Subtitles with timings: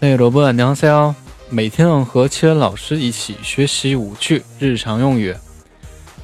[0.00, 1.14] 哎，萝卜，你好，
[1.50, 5.34] 每天和七恩老师一起学习五句日常用语。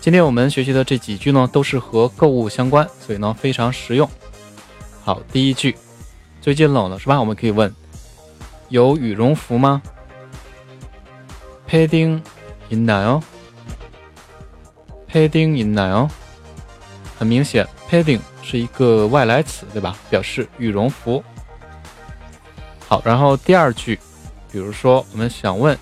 [0.00, 4.08] 今天我们学习的这几句呢，都是和购物相关，所以呢非常实用。
[5.04, 5.76] 好，第一句，
[6.40, 7.20] 最近冷了是吧？
[7.20, 7.72] 我们可以问，
[8.68, 9.80] 有羽绒服吗？
[11.68, 12.22] Padding
[12.70, 13.22] 있나 요？
[15.10, 16.10] Padding 있나 요？
[17.18, 19.96] 很明显，padding 是一个外来词，对吧？
[20.10, 21.22] 表示羽绒服。
[22.88, 23.98] 好，然后第二句，
[24.52, 25.78] 比如说我们想问，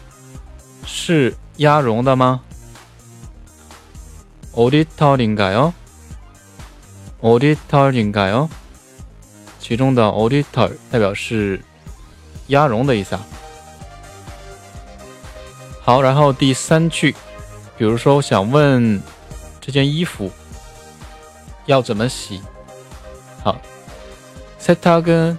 [0.86, 2.40] 是鸭绒的吗？
[4.54, 5.72] Auditor인가 요？
[7.20, 8.48] Auditor인가 요？
[9.58, 11.60] 其中的 auditor 代表是
[12.48, 13.24] 鸭绒的意思啊。
[15.80, 17.14] 好，然后第三句，
[17.76, 19.00] 比如说我想问
[19.60, 20.30] 这件衣服
[21.66, 22.40] 要怎么洗？
[23.42, 23.60] 好，
[24.60, 25.38] 세탁은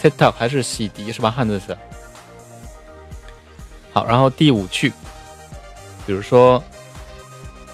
[0.00, 1.30] setup 还是洗涤是吧？
[1.30, 1.76] 汉字词。
[3.92, 4.92] 好，然后第五句，
[6.06, 6.62] 比如说，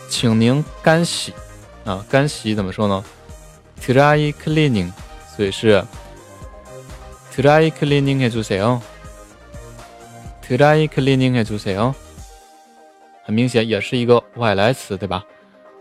[0.09, 1.35] 请您干洗
[1.85, 3.05] 啊，干洗怎么说呢？
[3.81, 4.93] dry cleaning，
[5.37, 5.85] 所以是
[7.35, 8.81] dry cleaning 해주세 요。
[10.49, 11.95] dry cleaning 해주세 요。
[13.25, 15.25] 很明显，也是一个外来词，对吧？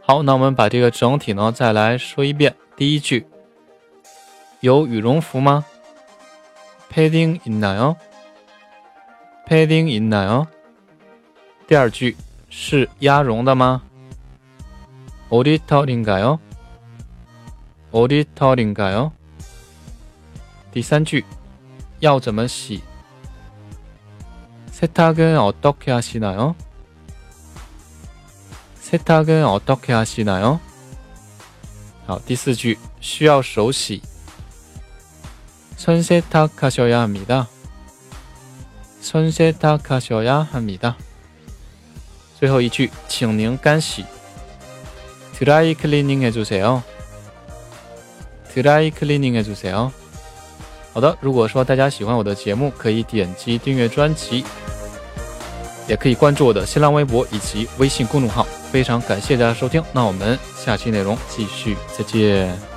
[0.03, 2.55] 好，那我们把这个整体呢再来说一遍。
[2.75, 3.27] 第一句，
[4.61, 5.63] 有羽绒服吗？
[6.95, 7.95] 패딩 있나요?
[9.47, 10.47] 패딩 있나요?
[11.67, 12.15] 第二句
[12.49, 13.81] 是鸭绒的吗?
[15.29, 16.39] 오리털인가요?
[17.91, 19.11] 오리털인가요?
[20.71, 21.23] 第三句
[21.99, 22.81] 要怎么洗?
[24.71, 26.55] 세탁은 어떻게 하시나요?
[28.75, 30.59] 세탁은 어떻게 하시나요?
[32.07, 34.01] 好，第四句需要手洗。
[35.77, 37.47] 손세탁하셔야합니 다。
[39.01, 40.95] 손세탁하셔야합니 다。
[42.39, 44.05] 最后一句，请您干洗。
[45.39, 46.83] Dry cleaning 해주세 요。
[48.53, 49.91] Dry cleaning 해주세 요。
[50.93, 54.43] 好的，如果说大家喜欢我的节目，可以点击订阅专辑，
[55.87, 58.45] 也可以关注我的新浪微博以及微信公众号。
[58.71, 62.74] 非常感谢大家收听，那我们下期内容继续，再见。